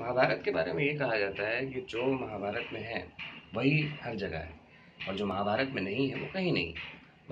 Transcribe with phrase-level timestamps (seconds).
[0.00, 3.06] महाभारत के बारे में ये कहा जाता है कि जो महाभारत में है,
[3.54, 4.50] वही हर जगह है।
[5.08, 6.74] और जो महाभारत में नहीं है, वो कहीं नहीं।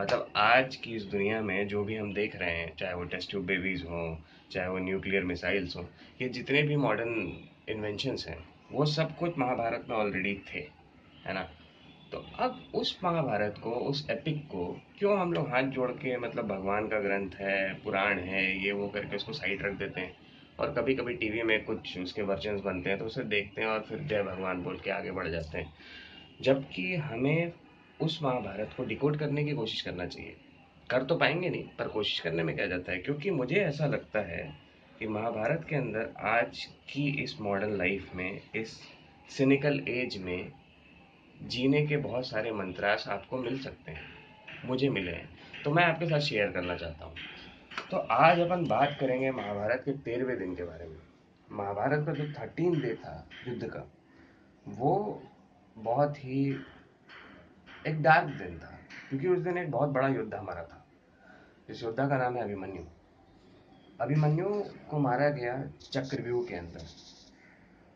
[0.00, 3.30] मतलब आज की इस दुनिया में जो भी हम देख रहे हैं, चाहे वो टेस्ट
[3.30, 4.16] ट्यूब बेबीज़ हों,
[4.50, 5.84] चाहे वो न्यूक्लियर मिसाइल्स हों,
[6.22, 10.68] ये जितने भी मॉडर्न इन्वेंशंस हैं, वो सब कुछ महाभारत में ऑलरेडी थे,
[11.26, 11.50] है ना?
[12.12, 16.46] तो अब उस महाभारत को, उस एपिक को क्यों हम लोग हाथ जोड़ के मतलब
[16.46, 20.27] भगवान का ग्रंथ है, पुराण है, ये वो करके उसको साइड रख देते हैं?
[20.58, 23.80] और कभी कभी टीवी में कुछ उसके वर्जन्स बनते हैं तो उसे देखते हैं और
[23.80, 25.72] फिर जय भगवान बोल के आगे बढ़ जाते हैं।
[26.42, 27.52] जबकि हमें
[28.00, 30.36] उस महाभारत को डिकोड करने की कोशिश करना चाहिए।
[30.90, 32.98] कर तो पाएँगे नहीं, पर कोशिश करने में क्या जाता है?
[32.98, 34.56] क्योंकि मुझे ऐसा लगता है
[34.98, 38.80] कि महाभारत के अंदर आज की इस मॉडर्न लाइफ में, इस
[39.28, 40.52] सिनिकल एज में
[41.42, 44.04] जीने के बहुत सारे मंत्रास आपको मिल सकते हैं।
[44.64, 45.28] मुझे मिले हैं।
[45.64, 47.14] तो मैं आपके साथ शेयर करना चाहता हूँ।
[47.90, 50.96] तो आज अपन बात करेंगे महाभारत के तेरहवें दिन के बारे में।
[51.50, 53.84] महाभारत का जो थर्टीन डे था, युद्ध का,
[54.66, 55.22] वो
[55.76, 56.42] बहुत ही
[57.86, 60.84] एक डार्क दिन था, क्योंकि उस दिन एक बहुत बड़ा युद्ध हमारा था।
[61.70, 62.82] इस योद्धा का नाम है अभिमन्यु।
[64.00, 64.48] अभिमन्यु
[64.90, 65.56] को मारा गया
[65.92, 66.86] चक्रव्यूह के अंदर।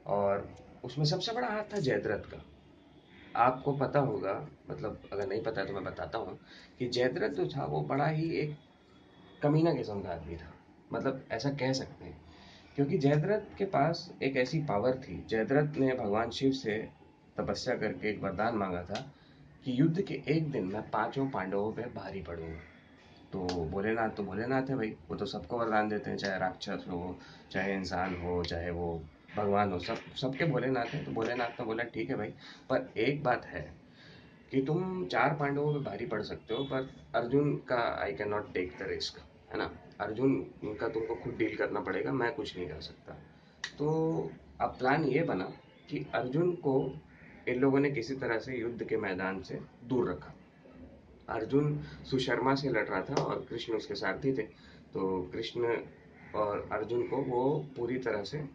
[0.06, 0.48] और
[0.84, 2.44] उसमें सबसे बड़ा हाथ था जयद्रथ का।
[3.36, 4.34] आपको पता होगा
[4.70, 6.38] मतलब अगर नहीं पता है तो मैं बताता हूँ,
[6.78, 8.56] कि जयद्रथ जो था, वो बड़ा ही एक
[9.42, 10.54] कमीना किस्म का आदमी था।
[10.92, 12.22] मतलब ऐसा कह सकते हैं।
[12.76, 16.88] क्योंकि जयद्रथ के पास एक ऐसी पावर थी। जयद्रथ ने भगवान शिव से
[17.36, 19.14] तपस्या करके एक वरदान मांगा था
[19.64, 22.58] कि युद्ध के एक दिन मैं पाँचों पांडवों पे भारी पड़ूँगा।
[23.32, 27.18] तो भोलेनाथ तो भोलेनाथ है भाई। वो तो सबको वरदान देते हैं, चाहे राक्षस हो,
[27.50, 29.04] चाहे इंसान हो, चाहे वो
[29.36, 32.30] भगवान हो। सब, सबके भोलेनाथ हैं। तो भोलेनाथ ने बोला, ठीक है भाई।
[32.70, 33.72] पर एक बात है
[34.50, 38.54] कि तुम चार पांडवों पे भारी पड़ सकते हो, पर अर्जुन का I can not
[38.54, 39.22] take the risk
[39.52, 39.78] है ना?
[40.00, 43.14] अर्जुन का तुमको खुद डील करना पड़ेगा, मैं कुछ नहीं कर सकता।
[43.78, 45.44] तो अब प्लान ये बना
[45.90, 46.94] कि अर्जुन को
[47.48, 50.34] इन लोगों ने किसी तरह से युद्ध के मैदान से दूर रखा।
[51.28, 54.42] अर्जुन सुशर्मा से लड़ रहा था और कृष्ण उसके सारथी थे।
[54.92, 55.76] तो कृष्ण
[56.34, 58.48] और अर्जुन को वो पूरी तरह से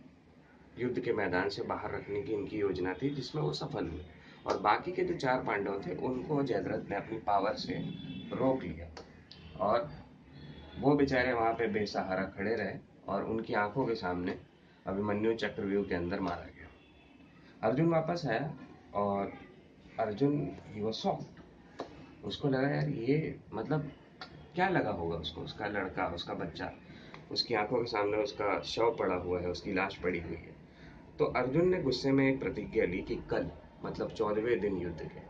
[0.79, 4.01] युद्ध के मैदान से बाहर रखने की इनकी योजना थी, जिसमें वो सफल हुए।
[4.47, 7.73] और बाकी के जो चार पांडव थे, उनको जयद्रथ ने अपनी पावर से
[8.33, 9.03] रोक लिया।
[9.59, 10.06] और
[10.79, 12.73] वो बेचारे वहाँ पे बेसहारा खड़े रहे
[13.07, 14.37] और उनकी आँखों के सामने
[14.87, 16.67] अभिमन्यु चक्रव्यूह के अंदर मारा गया।
[17.63, 18.53] अर्जुन वापस आया
[18.95, 19.31] और
[19.99, 20.35] अर्जुन
[20.67, 23.91] ही वॉज़ सॉफ्ट उसको लगा, यार, ये मतलब
[24.55, 25.41] क्या लगा होगा उसको?
[25.41, 26.71] उसका लड़का, उसका बच्चा,
[27.31, 30.55] उसकी आँखों के सामने उसका शव पड़ा हुआ है, उसकी लाश पड़ी हुई है।
[31.19, 33.49] तो अर्जुन ने गुस्से में एक प्रतिज्ञा ली कि कल
[33.85, 35.21] मतलब चौदहवें दिन युद्ध के,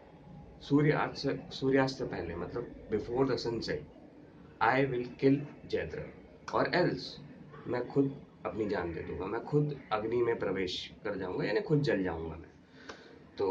[0.61, 3.87] सूर्यास्त से सूर्यास्त से पहले मतलब before the sunset
[4.61, 7.17] I will kill Jayadratha और एल्स
[7.67, 11.81] मैं खुद अपनी जान दे दूँगा। मैं खुद अग्नि में प्रवेश कर जाऊँगा, यानी खुद
[11.81, 12.49] जल जाऊँगा मैं।
[13.37, 13.47] तो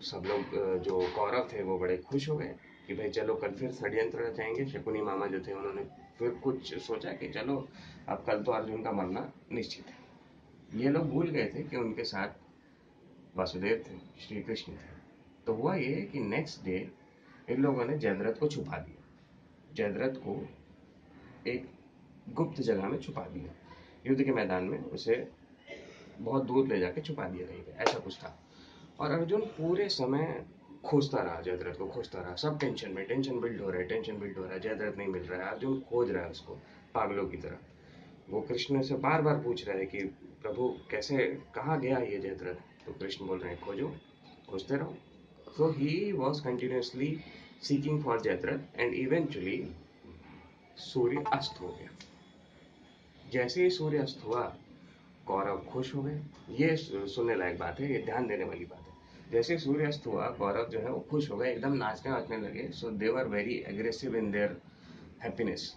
[0.00, 2.54] सब लोग जो कौरव थे, वो बड़े खुश हो गए
[2.86, 5.84] कि भाई चलो, कल फिर षड्यंत्र रचाएँगे। शकुनी मामा जो थे, उन्होंने
[6.18, 7.56] फिर कुछ सोचा कि चलो,
[8.08, 12.04] अब कल तो अर्जुन का मरना निश्चित है। ये लोग भूल गए थे कि उनके
[12.04, 12.28] साथ
[13.36, 14.96] वासुदेव थे श्री कृष्ण थे।
[15.46, 16.90] तो हुआ ये कि नेक्स्ट डे
[17.50, 19.07] इन लोगों ने जयद्रथ को छुपा दिया।
[19.78, 20.48] जयद्रथ को
[21.46, 21.70] एक
[22.28, 23.54] गुप्त जगह में छुपा दिया।
[24.06, 25.28] युद्ध के मैदान में उसे
[26.18, 28.42] बहुत दूर ले जाके छुपा दिया कहीं पे। ऐसा कुछ था।
[29.00, 30.46] और अर्जुन पूरे समय
[30.84, 34.20] खोजता रहा, जयद्रथ को खोजता रहा। सब टेंशन में टेंशन बिल्ड हो रहा है टेंशन
[34.20, 36.54] बिल्ड हो रहा है। जयद्रथ नहीं मिल रहा है। अर्जुन खोज रहा है उसको,
[36.94, 37.58] पागलों की तरह।
[38.30, 39.98] वो कृष्ण से बार बार पूछ रहा है कि,
[40.42, 42.86] प्रभु, कैसे, कहाँ गया ये जयद्रथ?
[42.86, 43.96] तो कृष्ण बोल रहे हैं, खोजो,
[44.50, 44.94] खोजते रहो।
[45.60, 47.16] So he was continuously
[47.62, 49.58] seeking for Jayadratha and eventually
[50.76, 51.90] सूर्य अस्त हो गया
[53.32, 54.42] जैसे ही सूर्य अस्त हुआ
[55.26, 56.20] गौरव खुश हो गए।
[56.50, 60.28] ये सुनने लायक बात है, ये ध्यान देने वाली बात है। जैसे सूर्य अस्त हुआ
[60.38, 63.54] गौरव जो है वो खुश हो गए, एकदम नाचने वाचने लगे। So they were very
[63.68, 64.56] aggressive in their
[65.22, 65.74] happiness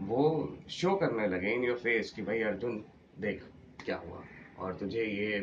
[0.00, 0.22] वो
[0.70, 2.84] शो करने लगे इन योर फेस कि भाई अर्जुन,
[3.20, 3.42] देख
[3.84, 4.22] क्या हुआ।
[4.58, 5.40] और तुझे ये,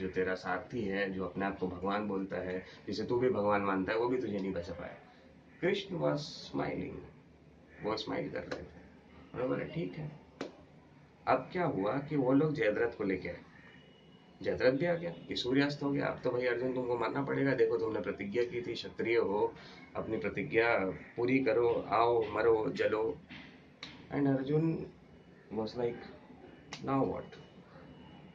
[0.00, 3.62] जो तेरा साथी है, जो अपने आप को भगवान बोलता है, जिसे तू भी भगवान
[3.62, 4.96] मानता है, वो भी तुझे नहीं बचा पाया।
[5.60, 6.98] कृष्ण वॉज़ स्माइलिंग
[7.82, 8.84] वो स्माइल कर रहे थे।
[9.34, 10.12] उन्होंने बोला, ठीक है।
[11.28, 13.40] अब क्या हुआ कि वो लोग जयद्रथ को लेके आए?
[14.42, 17.54] जयद्रथ भी आ गया कि सूर्यास्त हो गया। अब तो भाई अर्जुन तुमको मरना पड़ेगा।
[17.54, 19.54] देखो, तुमने प्रतिज्ञा की थी, क्षत्रिय हो,
[19.96, 20.78] अपनी प्रतिज्ञा
[21.16, 23.18] पूरी करो, आओ, मरो, जलो।
[24.12, 24.86] And Arjun
[25.52, 25.96] was like
[26.84, 27.24] now what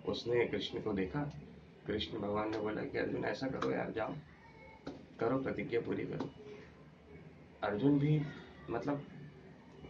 [0.07, 1.41] उसने कृष्ण को देखा।
[1.87, 4.13] कृष्ण भगवान ने बोला कि, अर्जुन, ऐसा करो यार, जाओ।
[5.19, 6.48] करो प्रतिज्ञा पूरी करो।
[7.63, 8.21] अर्जुन भी
[8.69, 9.05] मतलब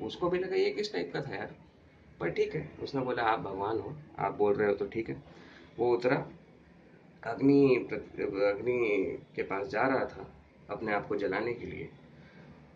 [0.02, 1.56] उसको भी लगा ये किस टाइप का था यार?
[2.20, 5.24] पर ठीक है, उसने बोला, आप भगवान हो, आप बोल रहे हो तो ठीक है।
[5.80, 6.16] वो उतरा,
[7.24, 10.28] अग्नि अग्नि के पास जा रहा था
[10.70, 11.90] अपने आप को जलाने के लिए।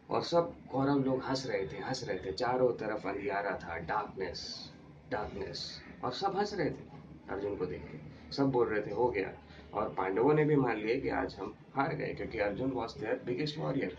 [0.10, 4.72] और सब कौरव लोग हंस रहे थे, हंस रहे थे। चारों तरफ़ अंधियारा था डार्कनेस
[5.12, 6.86] डार्कनेस और सब हंस रहे थे,
[7.30, 9.34] अर्जुन को देख के। सब बोल रहे थे, हो गया।
[9.74, 13.22] और पांडवों ने भी मान लिया कि आज हम हार गए, क्योंकि Arjun was their
[13.25, 13.98] biggest warrior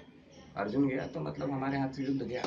[0.57, 2.43] Arjun गया तो मतलब हमारे हाथ से युद्ध गया।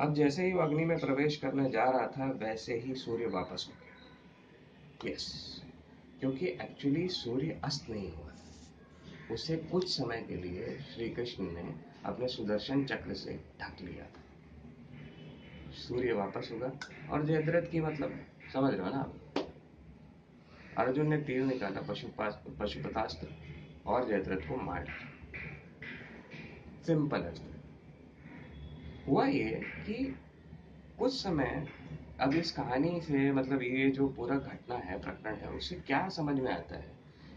[0.00, 3.66] अब जैसे ही वो अग्नि में प्रवेश करने जा रहा था, वैसे ही सूर्य वापस
[3.68, 5.62] हो गया। यस
[6.20, 8.32] क्योंकि एक्चुअली सूर्य अस्त नहीं हुआ।
[9.30, 11.74] उसे कुछ समय के लिए श्री कृष्ण ने
[12.04, 14.20] अपने सुदर्शन चक्र से ढक लिया था।
[15.72, 16.72] सूर्य वापस होगा।
[17.10, 18.20] और जयद्रथ की मतलब
[18.52, 19.14] समझ रहे हो ना आप?
[20.78, 21.80] अर्जुन ने तीर निकाला
[22.60, 23.28] पशुपतास्त्र
[23.86, 24.86] और जयद्रथ को मार
[26.86, 27.34] सिंपल है
[29.08, 30.16] हुआ ये कि
[30.98, 31.68] कुछ समय,
[32.20, 36.40] अब इस कहानी से मतलब ये जो पूरा घटना है, प्रकरण है उससे क्या समझ
[36.40, 36.92] में आता है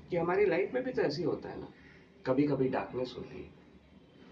[0.10, 1.68] कि हमारी लाइफ में भी तो ऐसे होता है ना।
[2.26, 3.50] कभी कभी डार्कनेस होती है।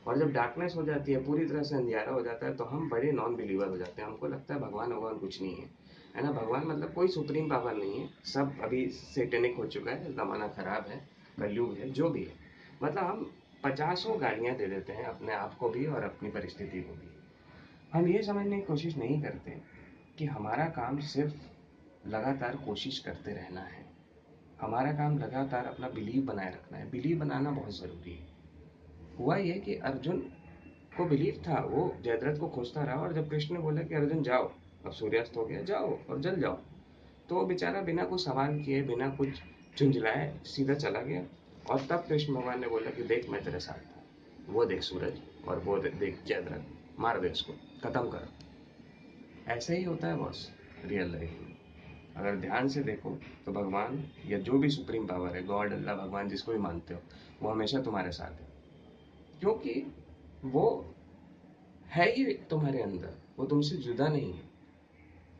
[0.07, 2.89] और जब डार्कनेस हो जाती है, पूरी तरह से अंधियारा हो जाता है तो हम
[2.89, 5.69] बड़े नॉन बिलीवर हो जाते हैं। हमको लगता है भगवान भगवान कुछ नहीं है।
[6.15, 6.31] है ना?
[6.31, 10.87] भगवान मतलब कोई सुप्रीम पावर नहीं है। सब अभी सेटेनिक हो चुका है, ज़माना खराब
[10.87, 11.07] है,
[11.39, 12.33] कलयुग है, जो भी है।
[12.83, 13.31] मतलब हम
[13.65, 17.17] पचासों गालियाँ दे देते हैं अपने आप को भी और अपनी परिस्थिति को भी।
[17.93, 19.61] हम ये समझने की कोशिश नहीं करते
[20.17, 21.33] कि हमारा काम सिर्फ़
[22.07, 23.85] लगातार कोशिश करते रहना है।
[24.61, 28.27] हमारा काम लगातार अपना बिलीव बनाए रखना है। बिलीव बनाना बहुत ज़रूरी है।
[29.19, 30.19] हुआ यह कि अर्जुन
[30.97, 34.23] को बिलीव था, वो जयद्रथ को खोजता रहा और जब कृष्ण ने बोला कि अर्जुन
[34.23, 34.51] जाओ,
[34.85, 36.59] अब सूर्यास्त हो गया, जाओ और जल जाओ।
[37.29, 39.29] तो वो बेचारा बिना कुछ सवाल किए, बिना कुछ
[39.79, 41.25] झुंझलाए सीधा चला गया।
[41.69, 45.59] और तब कृष्ण भगवान ने बोला कि देख मैं तेरे साथ वो देख सूरज और
[45.59, 47.53] वो देख जयद्रथ मार दे उसको,
[47.83, 48.27] खत्म कर।
[49.47, 50.51] ऐसे ही होता है बॉस
[50.85, 51.55] रियल लाइफ में।
[52.15, 56.29] अगर ध्यान से देखो तो भगवान या जो भी सुप्रीम पावर है गॉड अल्लाह, भगवान,
[56.29, 56.99] जिसको भी मानते हो,
[57.41, 58.47] वो हमेशा तुम्हारे साथ है।
[59.39, 59.93] क्योंकि
[60.45, 60.95] वो
[61.87, 64.43] है ही तुम्हारे अंदर, वो तुमसे जुदा नहीं है।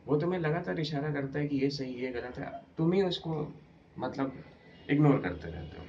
[0.06, 3.54] वो तुम्हें लगातार इशारा करता है कि ये सही, ये गलत है। तुम ही उसको
[3.98, 4.44] मतलब
[4.90, 5.86] इग्नोर करते रहते हो।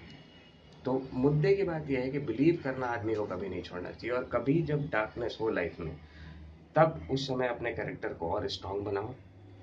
[0.88, 4.16] तो मुद्दे की बात यह है कि बिलीव करना आदमी को कभी नहीं छोड़ना चाहिए
[4.16, 5.92] और कभी जब डार्कनेस हो लाइफ में,
[6.75, 9.13] तब उस समय अपने कैरेक्टर को और स्ट्रांग बनाओ,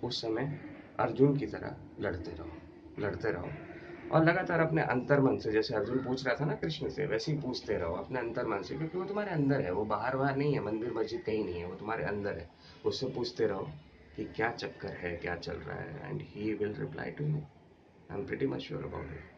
[0.05, 0.61] उस समय
[1.01, 3.49] अर्जुन की तरह लड़ते रहो लड़ते रहो।
[4.13, 7.33] और लगातार अपने अंतर मन से, जैसे अर्जुन पूछ रहा था ना कृष्ण से, वैसे
[7.33, 10.37] ही पूछते रहो अपने अंतर मन से, क्योंकि वो तुम्हारे अंदर है, वो बाहर बाहर
[10.37, 12.49] नहीं है, मंदिर मस्जिद कहीं नहीं है, वो तुम्हारे अंदर है।
[12.87, 13.69] उससे पूछते रहो
[14.17, 17.37] कि क्या चक्कर है, क्या चल रहा है and he will reply to you
[18.11, 19.34] I am pretty much sure about it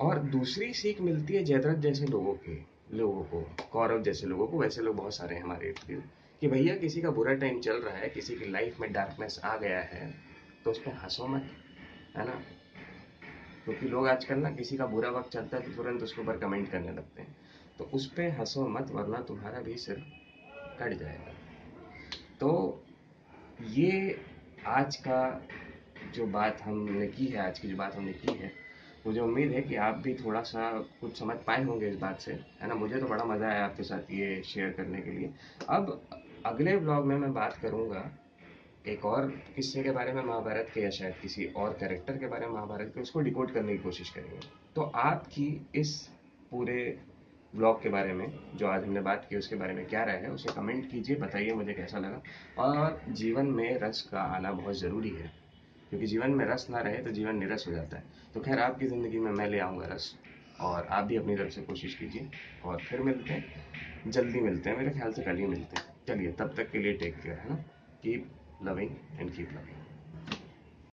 [0.00, 2.58] और दूसरी सीख मिलती है जयद्रथ जैसे लोगों के,
[2.96, 3.40] लोगों को,
[3.72, 6.02] कौरव जैसे लोगों को, वैसे लोग बहुत सारे हैं हमारे इर्द
[6.40, 9.56] कि भैया, किसी का बुरा टाइम चल रहा है, किसी की लाइफ में डार्कनेस आ
[9.56, 10.14] गया है
[10.64, 11.50] तो उस पर हंसो मत,
[12.16, 12.42] है ना?
[13.64, 16.70] क्योंकि लोग आजकल ना किसी का बुरा वक्त चलता है तो तुरंत उसके ऊपर कमेंट
[16.70, 17.36] करने लगते हैं।
[17.78, 20.04] तो उस पर हंसो मत, वरना तुम्हारा भी सिर
[20.80, 21.32] कट जाएगा।
[22.40, 22.82] तो
[23.62, 24.20] ये
[24.66, 25.48] आज का
[26.14, 28.63] जो बात हमने की है, आज की जो बात हमने की है
[29.06, 30.70] मुझे उम्मीद है कि आप भी थोड़ा सा
[31.00, 32.74] कुछ समझ पाए होंगे इस बात से, है ना?
[32.74, 35.32] मुझे तो बड़ा मज़ा आया आपके साथ ये शेयर करने के लिए।
[35.68, 36.08] अब
[36.46, 38.10] अगले ब्लॉग में मैं बात करूँगा
[38.88, 42.46] एक और किस्से के बारे में महाभारत के या शायद किसी और कैरेक्टर के बारे
[42.46, 44.40] में महाभारत के, उसको डिकोड करने की कोशिश करेंगे।
[44.74, 46.10] तो आपकी इस
[46.50, 46.98] पूरे
[47.56, 50.30] ब्लॉग के बारे में, जो आज हमने बात की उसके बारे में क्या राय है,
[50.30, 52.22] उसे कमेंट कीजिए, बताइए मुझे कैसा लगा।
[52.58, 55.43] और जीवन में रस का आना बहुत ज़रूरी है।
[55.94, 58.86] क्योंकि जीवन में रस ना रहे तो जीवन निरस हो जाता है। तो खैर, आपकी
[58.86, 60.18] ज़िंदगी में मैं ले आऊँगा रस,
[60.60, 62.28] और आप भी अपनी तरफ़ से कोशिश कीजिए,
[62.64, 66.32] और फिर मिलते हैं। जल्दी मिलते हैं, मेरे ख्याल से कल ही मिलते हैं। चलिए,
[66.32, 67.56] तब तक के लिए टेक केयर है ना?
[68.02, 68.30] Keep
[68.62, 69.83] loving and keep loving.